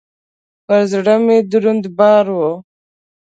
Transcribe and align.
پر 0.65 0.81
زړه 0.91 1.15
مي 1.25 1.37
دروند 1.51 1.85
بار 1.97 2.25
و. 2.37 2.39